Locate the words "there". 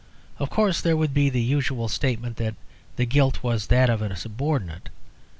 0.81-0.97